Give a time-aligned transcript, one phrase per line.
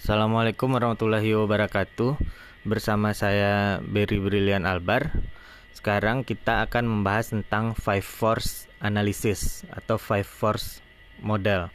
[0.00, 2.16] Assalamualaikum warahmatullahi wabarakatuh.
[2.64, 5.12] Bersama saya Berry Brilian Albar.
[5.76, 10.80] Sekarang kita akan membahas tentang five force analysis atau five force
[11.20, 11.68] model.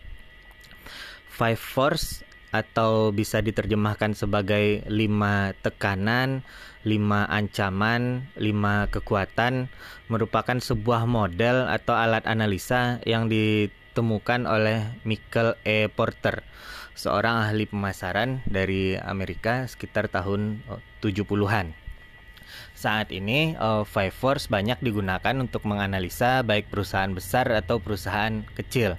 [1.29, 6.41] Five force atau bisa diterjemahkan sebagai lima tekanan,
[6.81, 9.69] lima ancaman, lima kekuatan
[10.09, 15.85] merupakan sebuah model atau alat analisa yang ditemukan oleh Michael E.
[15.93, 16.41] Porter,
[16.95, 20.63] seorang ahli pemasaran dari Amerika sekitar tahun
[21.03, 21.75] 70-an.
[22.75, 28.95] Saat ini uh, Five Force banyak digunakan untuk menganalisa baik perusahaan besar atau perusahaan kecil.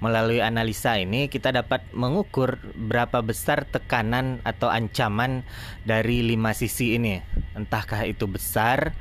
[0.00, 5.44] Melalui analisa ini kita dapat mengukur berapa besar tekanan atau ancaman
[5.84, 7.20] dari lima sisi ini.
[7.52, 8.96] Entahkah itu besar,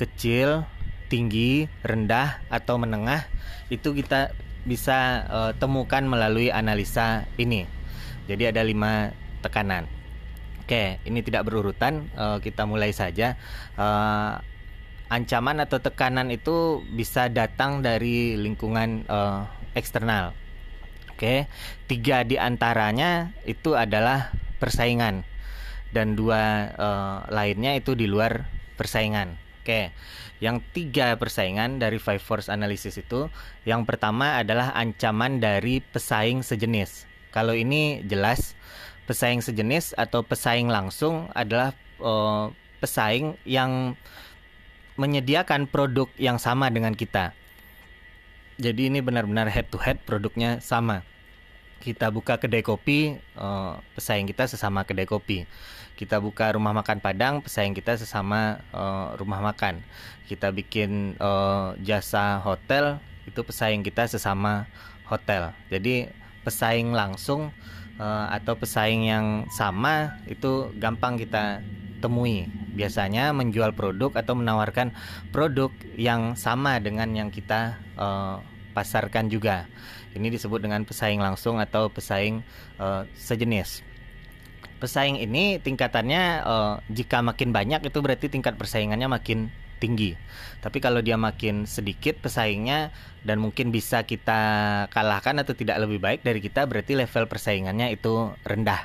[0.00, 0.64] kecil,
[1.12, 3.28] tinggi, rendah atau menengah,
[3.68, 4.32] itu kita
[4.64, 7.68] bisa uh, temukan melalui analisa ini.
[8.24, 9.12] Jadi ada lima
[9.44, 9.84] tekanan.
[10.64, 12.08] Oke, ini tidak berurutan.
[12.16, 13.36] Uh, kita mulai saja.
[13.76, 14.40] Uh,
[15.12, 19.44] ancaman atau tekanan itu bisa datang dari lingkungan uh,
[19.76, 20.32] eksternal.
[21.12, 21.46] Oke,
[21.86, 25.22] tiga di antaranya itu adalah persaingan
[25.94, 29.43] dan dua uh, lainnya itu di luar persaingan.
[29.64, 29.96] Oke,
[30.44, 33.32] yang tiga persaingan dari five force analysis itu,
[33.64, 37.08] yang pertama adalah ancaman dari pesaing sejenis.
[37.32, 38.52] Kalau ini jelas
[39.08, 42.52] pesaing sejenis atau pesaing langsung adalah uh,
[42.84, 43.96] pesaing yang
[45.00, 47.32] menyediakan produk yang sama dengan kita.
[48.60, 51.08] Jadi ini benar-benar head to head produknya sama.
[51.80, 55.48] Kita buka kedai kopi, uh, pesaing kita sesama kedai kopi.
[55.94, 59.78] Kita buka rumah makan Padang, pesaing kita sesama uh, rumah makan.
[60.26, 62.98] Kita bikin uh, jasa hotel,
[63.30, 64.66] itu pesaing kita sesama
[65.06, 65.54] hotel.
[65.70, 66.10] Jadi
[66.42, 67.54] pesaing langsung
[68.02, 71.62] uh, atau pesaing yang sama itu gampang kita
[72.02, 72.50] temui.
[72.74, 74.90] Biasanya menjual produk atau menawarkan
[75.30, 78.42] produk yang sama dengan yang kita uh,
[78.74, 79.70] pasarkan juga.
[80.14, 82.42] Ini disebut dengan pesaing langsung atau pesaing
[82.82, 83.93] uh, sejenis.
[84.84, 89.48] Pesaing ini tingkatannya uh, jika makin banyak itu berarti tingkat persaingannya makin
[89.80, 90.12] tinggi.
[90.60, 92.92] Tapi kalau dia makin sedikit pesaingnya
[93.24, 94.40] dan mungkin bisa kita
[94.92, 98.84] kalahkan atau tidak lebih baik dari kita berarti level persaingannya itu rendah.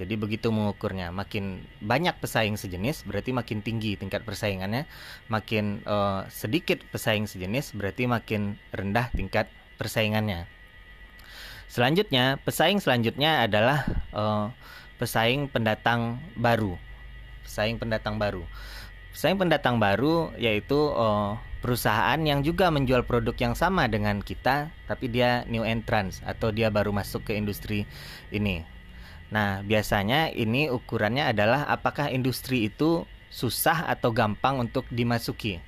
[0.00, 4.90] Jadi begitu mengukurnya, makin banyak pesaing sejenis berarti makin tinggi tingkat persaingannya,
[5.28, 9.46] makin uh, sedikit pesaing sejenis berarti makin rendah tingkat
[9.76, 10.50] persaingannya.
[11.70, 14.50] Selanjutnya, pesaing selanjutnya adalah uh,
[14.98, 16.78] pesaing pendatang baru.
[17.44, 18.44] Pesaing pendatang baru.
[19.14, 25.06] Saya pendatang baru yaitu uh, perusahaan yang juga menjual produk yang sama dengan kita tapi
[25.06, 27.86] dia new entrance atau dia baru masuk ke industri
[28.34, 28.66] ini.
[29.30, 35.62] Nah, biasanya ini ukurannya adalah apakah industri itu susah atau gampang untuk dimasuki.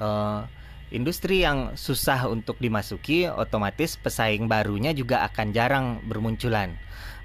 [0.00, 0.48] Uh,
[0.88, 6.76] industri yang susah untuk dimasuki otomatis pesaing barunya juga akan jarang bermunculan.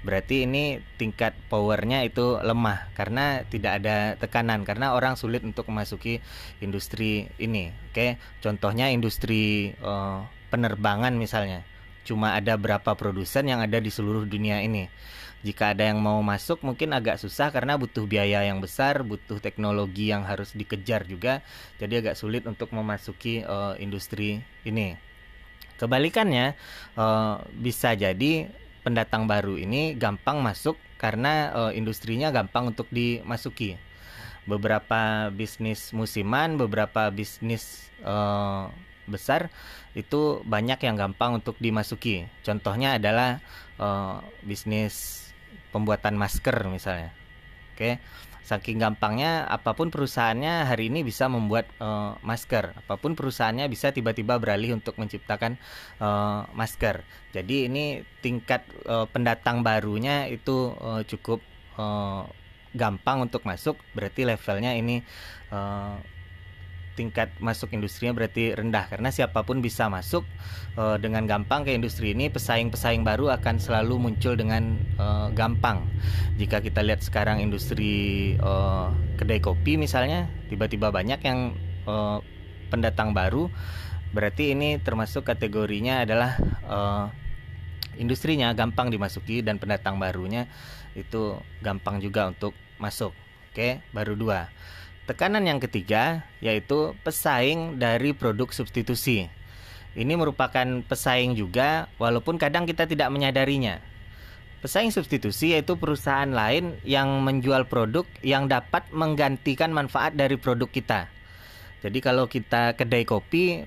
[0.04, 6.20] Berarti ini tingkat powernya itu lemah karena tidak ada tekanan karena orang sulit untuk memasuki
[6.60, 7.72] industri ini.
[7.88, 11.64] Oke contohnya industri uh, penerbangan misalnya
[12.04, 14.86] cuma ada berapa produsen yang ada di seluruh dunia ini.
[15.44, 20.08] Jika ada yang mau masuk mungkin agak susah karena butuh biaya yang besar butuh teknologi
[20.08, 21.44] yang harus dikejar juga.
[21.76, 24.96] Jadi agak sulit untuk memasuki uh, industri ini.
[25.76, 26.56] Kebalikannya
[26.96, 28.48] uh, bisa jadi
[28.80, 33.76] pendatang baru ini gampang masuk karena uh, industrinya gampang untuk dimasuki.
[34.48, 38.72] Beberapa bisnis musiman, beberapa bisnis uh,
[39.06, 39.52] besar
[39.94, 42.26] itu banyak yang gampang untuk dimasuki.
[42.42, 43.38] Contohnya adalah
[43.78, 45.26] uh, bisnis
[45.70, 47.10] pembuatan masker misalnya.
[47.74, 47.78] Oke.
[47.78, 47.94] Okay
[48.44, 53.88] saking gampangnya apa pun perusahaannya hari ini bisa membuat uh, masker apa pun perusahaannya bisa
[53.88, 55.56] tiba-tiba beralih untuk menciptakan
[55.96, 57.00] uh, masker
[57.32, 61.40] jadi ini tingkat uh, pendatang barunya itu uh, cukup
[61.80, 62.28] uh,
[62.76, 65.00] gampang untuk masuk berarti levelnya ini
[65.48, 65.96] uh,
[66.94, 68.86] tingkat masuk industrinya berarti rendah.
[68.88, 70.22] Karena siapa pun bisa masuk
[70.78, 75.84] uh, dengan gampang ke industri ini pesaing-pesaing baru akan selalu muncul dengan uh, gampang.
[76.38, 82.22] Jika kita lihat sekarang industri uh, kedai kopi misalnya tiba-tiba banyak yang uh,
[82.72, 83.50] pendatang baru
[84.14, 86.38] berarti ini termasuk kategorinya adalah
[86.70, 87.06] uh,
[87.98, 90.46] industrinya gampang dimasuki dan pendatang barunya
[90.94, 93.10] itu gampang juga untuk masuk.
[93.50, 94.50] Oke baru dua
[95.04, 99.28] Tekanan yang ketiga yaitu pesaing dari produk substitusi.
[99.92, 103.84] Ini merupakan pesaing juga walaupun kadang kita tidak menyadarinya.
[104.64, 111.12] Pesaing substitusi yaitu perusahaan lain yang menjual produk yang dapat menggantikan manfaat dari produk kita.
[111.84, 113.60] Jadi kalau kita kedai kopi,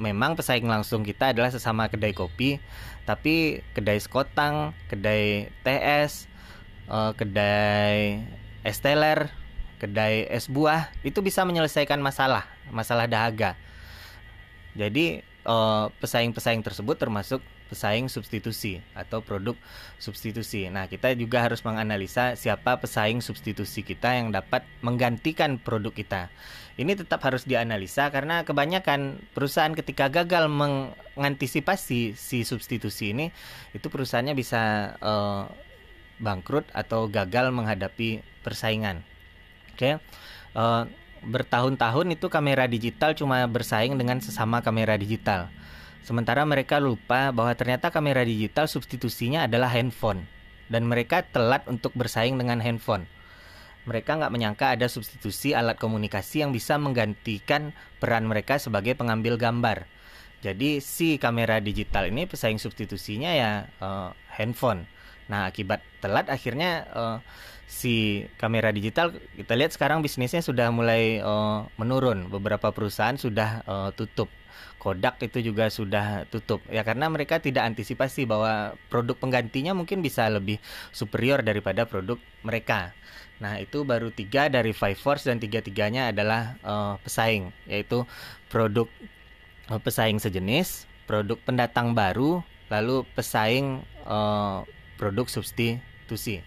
[0.00, 2.56] memang pesaing langsung kita adalah sesama kedai kopi,
[3.04, 6.24] tapi kedai sekotang, kedai TS,
[6.88, 8.24] uh, kedai
[8.64, 9.28] es teler,
[9.78, 13.54] kedai es buah itu bisa menyelesaikan masalah, masalah dahaga.
[14.74, 19.52] Jadi uh, pesaing-pesaing tersebut termasuk pesaing substitusi atau produk
[20.00, 20.72] substitusi.
[20.72, 26.22] Nah, kita juga harus menganalisa siapa pesaing substitusi kita yang dapat menggantikan produk kita.
[26.80, 33.34] Ini tetap harus dianalisa karena kebanyakan perusahaan ketika gagal mengantisipasi si substitusi ini,
[33.76, 35.44] itu perusahaannya bisa uh,
[36.22, 39.04] bangkrut atau gagal menghadapi persaingan.
[39.78, 40.02] Okay?
[40.58, 40.82] Uh, eh,
[41.22, 45.46] bertahun-tahun itu kamera digital cuma bersaing dengan sesama kamera digital.
[46.02, 50.24] Sementara mereka lupa bahwa ternyata kamera digital substitusinya adalah handphone
[50.72, 53.04] dan mereka telat untuk bersaing dengan handphone.
[53.88, 59.88] Mereka nggak menyangka ada substitusi alat komunikasi yang bisa menggantikan peran mereka sebagai pengambil gambar.
[60.44, 64.86] Jadi si kamera digital ini pesaing substitusinya ya uh, handphone.
[65.28, 67.18] Nah akibat telat akhirnya uh,
[67.68, 72.32] si kamera digital kita lihat sekarang bisnisnya sudah mulai uh, menurun.
[72.32, 74.28] Beberapa perusahaan sudah uh, tutup.
[74.78, 80.30] Kodak itu juga sudah tutup ya karena mereka tidak antisipasi bahwa produk penggantinya mungkin bisa
[80.30, 80.62] lebih
[80.94, 82.14] superior daripada produk
[82.46, 82.94] mereka.
[83.42, 88.06] Nah itu baru tiga dari Five Force dan tiga tiganya adalah uh, pesaing yaitu
[88.46, 88.86] produk
[89.66, 94.62] uh, pesaing sejenis, produk pendatang baru, lalu pesaing uh,
[94.98, 96.42] produk substitusi.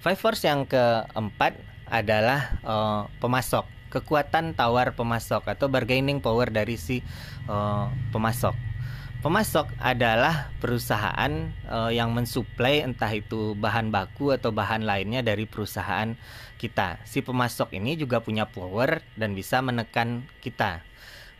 [0.00, 1.56] Five force yang keempat
[1.88, 7.02] adalah uh, pemasok, kekuatan tawar pemasok atau bargaining power dari si
[7.50, 8.54] uh, pemasok.
[9.20, 16.16] Pemasok adalah perusahaan uh, yang mensuplai entah itu bahan baku atau bahan lainnya dari perusahaan
[16.56, 17.04] kita.
[17.04, 20.80] Si pemasok ini juga punya power dan bisa menekan kita.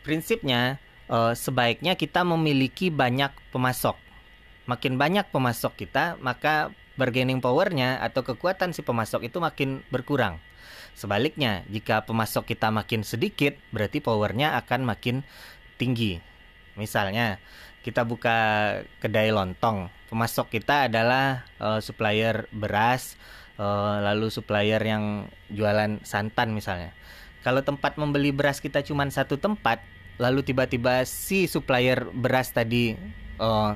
[0.05, 0.77] Prinsipnya
[1.09, 4.10] uh, sebaiknya kita memiliki banyak pemasok.
[4.71, 10.39] Makin banyak pemasok kita, maka bargaining powernya atau kekuatan si pemasok itu makin berkurang.
[10.95, 15.27] Sebaliknya, jika pemasok kita makin sedikit, berarti powernya akan makin
[15.75, 16.23] tinggi.
[16.79, 17.43] Misalnya,
[17.83, 18.39] kita buka
[19.03, 23.19] kedai lontong, pemasok kita adalah uh, supplier beras,
[23.59, 26.95] uh, lalu supplier yang jualan santan misalnya.
[27.41, 29.81] Kalau tempat membeli beras kita cuma satu tempat,
[30.21, 32.93] lalu tiba-tiba si supplier beras tadi
[33.41, 33.73] uh,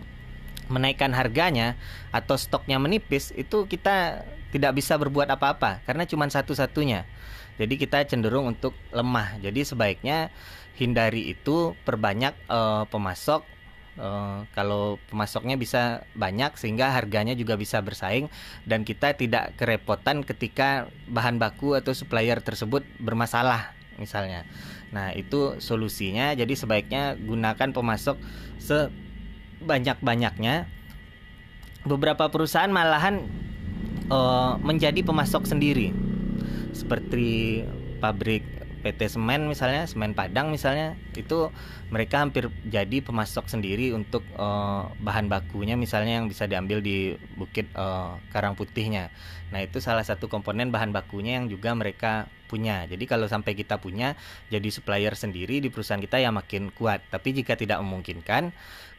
[0.70, 1.76] menaikkan harganya
[2.10, 4.24] atau stoknya menipis itu kita
[4.54, 7.04] tidak bisa berbuat apa-apa karena cuma satu-satunya.
[7.54, 9.38] Jadi kita cenderung untuk lemah.
[9.38, 10.34] Jadi sebaiknya
[10.74, 13.54] hindari itu perbanyak uh, pemasok
[13.94, 18.26] Uh, kalau pemasoknya bisa banyak sehingga harganya juga bisa bersaing
[18.66, 24.42] dan kita tidak kerepotan ketika bahan baku atau supplier tersebut bermasalah misalnya.
[24.90, 26.34] Nah, itu solusinya.
[26.34, 28.18] Jadi sebaiknya gunakan pemasok
[28.58, 28.90] se
[29.64, 30.68] banyak-banyaknya
[31.84, 33.24] beberapa perusahaan malahan
[34.08, 35.92] uh, menjadi pemasok sendiri
[36.72, 37.62] seperti
[38.00, 38.44] pabrik
[38.84, 41.48] PT Semen misalnya, Semen Padang misalnya, itu
[41.88, 47.72] mereka hampir jadi pemasok sendiri untuk uh, bahan bakunya misalnya yang bisa diambil di Bukit
[47.72, 49.08] uh, Karang Putihnya.
[49.48, 52.84] Nah, itu salah satu komponen bahan bakunya yang juga mereka punya.
[52.84, 54.14] Jadi kalau sampai kita punya
[54.52, 57.02] jadi supplier sendiri di perusahaan kita ya makin kuat.
[57.08, 58.52] Tapi jika tidak memungkinkan,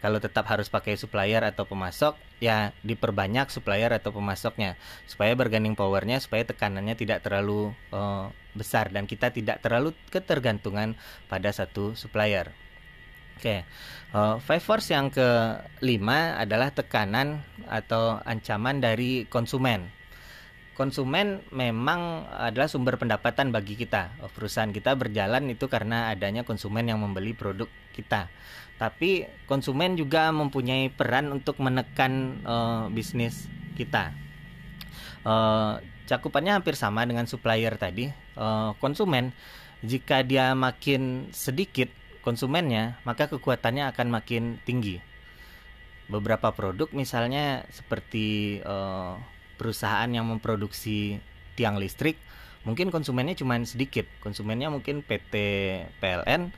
[0.04, 4.78] kalau tetap harus pakai supplier atau pemasok, ya diperbanyak supplier atau pemasoknya
[5.10, 10.94] supaya bargaining powernya, supaya tekanannya tidak terlalu uh, besar dan kita tidak terlalu ketergantungan
[11.26, 12.54] pada satu supplier.
[13.36, 13.60] Oke, okay.
[14.16, 19.92] uh, five force yang kelima adalah tekanan atau ancaman dari konsumen
[20.76, 24.12] konsumen memang adalah sumber pendapatan bagi kita.
[24.36, 28.28] Perusahaan kita berjalan itu karena adanya konsumen yang membeli produk kita.
[28.76, 33.48] Tapi konsumen juga mempunyai peran untuk menekan uh, bisnis
[33.80, 34.12] kita.
[35.24, 35.80] Uh,
[36.12, 38.12] cakupannya hampir sama dengan supplier tadi.
[38.36, 39.32] Uh, konsumen
[39.80, 41.88] jika dia makin sedikit
[42.20, 45.00] konsumennya, maka kekuatannya akan makin tinggi.
[46.12, 49.18] Beberapa produk misalnya seperti uh,
[49.56, 51.20] perusahaan yang memproduksi
[51.56, 52.20] tiang listrik
[52.66, 55.34] mungkin konsumennya cuma sedikit konsumennya mungkin PT
[56.02, 56.52] PLN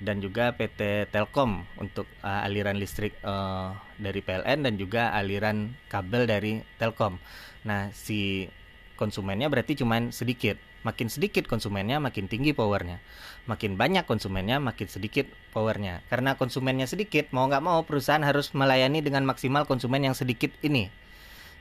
[0.00, 6.24] dan juga PT Telkom untuk uh, aliran listrik uh, dari PLN dan juga aliran kabel
[6.24, 7.20] dari Telkom.
[7.68, 8.48] Nah, si
[8.96, 10.56] konsumennya berarti cuma sedikit.
[10.80, 13.04] Makin sedikit konsumennya, makin tinggi powernya.
[13.44, 16.00] Makin banyak konsumennya, makin sedikit powernya.
[16.08, 20.88] Karena konsumennya sedikit, mau nggak mau perusahaan harus melayani dengan maksimal konsumen yang sedikit ini.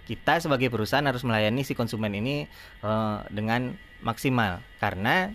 [0.09, 2.49] Kita sebagai perusahaan harus melayani si konsumen ini
[2.81, 5.29] uh, dengan maksimal karena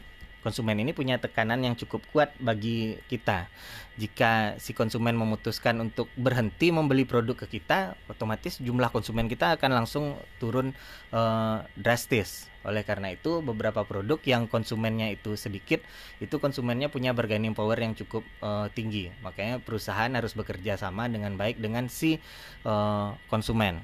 [0.45, 3.49] konsumen ini punya tekanan yang cukup kuat bagi kita.
[3.97, 9.71] Jika si konsumen memutuskan untuk berhenti membeli produk ke kita, otomatis jumlah konsumen kita akan
[9.73, 10.77] langsung turun
[11.17, 12.53] uh, drastis.
[12.61, 15.81] Oleh karena itu, beberapa produk yang konsumennya itu sedikit,
[16.21, 19.09] itu konsumennya punya bargaining power yang cukup uh, tinggi.
[19.25, 22.21] Makanya perusahaan harus bekerja sama dengan baik dengan si
[22.69, 23.81] uh, konsumen.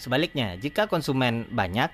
[0.00, 1.92] Sebaliknya, jika konsumen banyak,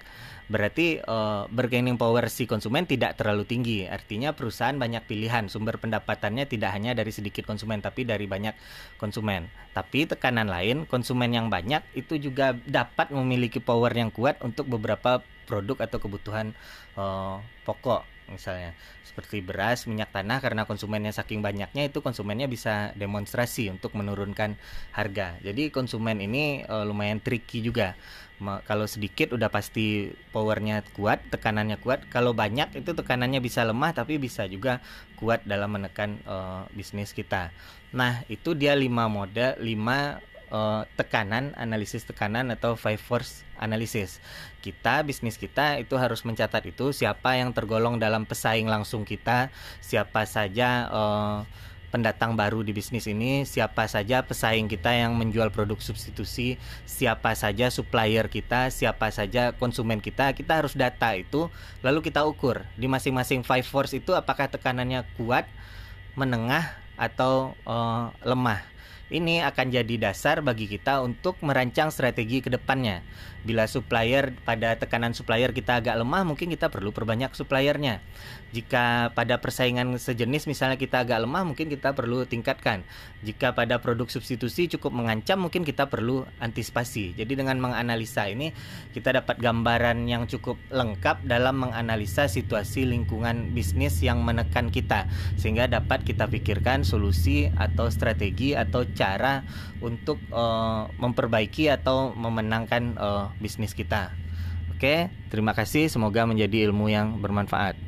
[0.48, 3.84] berarti uh, bargaining power si konsumen tidak terlalu tinggi.
[3.84, 8.56] Artinya perusahaan banyak pilihan, sumber pendapatannya tidak hanya dari sedikit konsumen tapi dari banyak
[8.96, 9.52] konsumen.
[9.76, 15.20] Tapi tekanan lain, konsumen yang banyak itu juga dapat memiliki power yang kuat untuk beberapa
[15.44, 16.56] produk atau kebutuhan
[16.96, 23.66] uh, pokok misalnya seperti beras, minyak tanah karena konsumennya saking banyaknya itu konsumennya bisa demonstrasi
[23.72, 24.54] untuk menurunkan
[24.94, 25.40] harga.
[25.42, 27.98] Jadi konsumen ini uh, lumayan tricky juga.
[28.38, 32.06] Ma kalau sedikit udah pasti powernya kuat, tekanannya kuat.
[32.06, 34.78] Kalau banyak itu tekanannya bisa lemah tapi bisa juga
[35.18, 37.50] kuat dalam menekan uh, bisnis kita.
[37.90, 44.20] Nah, itu dia lima mode, lima uh, tekanan, analisis tekanan atau five force analisis.
[44.60, 50.24] Kita bisnis kita itu harus mencatat itu siapa yang tergolong dalam pesaing langsung kita, siapa
[50.28, 51.38] saja uh,
[51.88, 57.72] pendatang baru di bisnis ini, siapa saja pesaing kita yang menjual produk substitusi, siapa saja
[57.72, 61.48] supplier kita, siapa saja konsumen kita, kita harus data itu
[61.80, 65.48] lalu kita ukur di masing-masing five force itu apakah tekanannya kuat,
[66.12, 68.60] menengah atau uh, lemah.
[69.08, 73.00] Ini akan jadi dasar bagi kita untuk merancang strategi ke depannya.
[73.40, 78.04] Bila supplier pada tekanan supplier kita agak lemah, mungkin kita perlu perbanyak suppliernya.
[78.52, 82.84] Jika pada persaingan sejenis misalnya kita agak lemah, mungkin kita perlu tingkatkan.
[83.24, 87.16] Jika pada produk substitusi cukup mengancam, mungkin kita perlu antisipasi.
[87.16, 88.52] Jadi dengan menganalisa ini
[88.92, 95.08] kita dapat gambaran yang cukup lengkap dalam menganalisa situasi lingkungan bisnis yang menekan kita
[95.40, 99.46] sehingga dapat kita pikirkan solusi atau strategi atau cara
[99.78, 104.10] untuk uh, memperbaiki atau memenangkan uh, bisnis kita.
[104.74, 105.86] Oke, terima kasih.
[105.86, 107.87] Semoga menjadi ilmu yang bermanfaat.